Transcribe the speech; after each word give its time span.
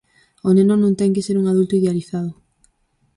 O 0.47 0.49
neno 0.57 0.75
non 0.77 0.93
ten 0.99 1.13
que 1.15 1.25
ser 1.27 1.35
un 1.37 1.45
adulto 1.51 1.77
idealizado. 1.79 2.31